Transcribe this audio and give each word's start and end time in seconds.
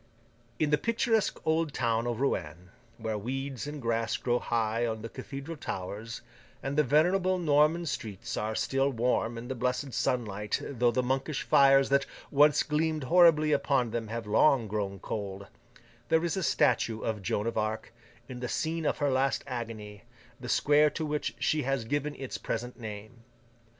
In 0.57 0.71
the 0.71 0.79
picturesque 0.79 1.39
old 1.45 1.75
town 1.75 2.07
of 2.07 2.19
Rouen, 2.19 2.71
where 2.97 3.19
weeds 3.19 3.67
and 3.67 3.79
grass 3.79 4.17
grow 4.17 4.39
high 4.39 4.83
on 4.83 5.03
the 5.03 5.09
cathedral 5.09 5.57
towers, 5.57 6.21
and 6.63 6.75
the 6.75 6.83
venerable 6.83 7.37
Norman 7.37 7.85
streets 7.85 8.35
are 8.35 8.55
still 8.55 8.89
warm 8.89 9.37
in 9.37 9.47
the 9.47 9.53
blessed 9.53 9.93
sunlight 9.93 10.59
though 10.65 10.89
the 10.89 11.03
monkish 11.03 11.43
fires 11.43 11.89
that 11.89 12.07
once 12.31 12.63
gleamed 12.63 13.03
horribly 13.03 13.51
upon 13.51 13.91
them 13.91 14.07
have 14.07 14.25
long 14.25 14.67
grown 14.67 14.97
cold, 14.97 15.45
there 16.09 16.25
is 16.25 16.35
a 16.35 16.41
statue 16.41 17.01
of 17.01 17.21
Joan 17.21 17.45
of 17.45 17.55
Arc, 17.55 17.93
in 18.27 18.39
the 18.39 18.49
scene 18.49 18.87
of 18.87 18.97
her 18.97 19.11
last 19.11 19.43
agony, 19.45 20.05
the 20.39 20.49
square 20.49 20.89
to 20.89 21.05
which 21.05 21.35
she 21.37 21.61
has 21.61 21.85
given 21.85 22.15
its 22.15 22.39
present 22.39 22.79
name. 22.79 23.23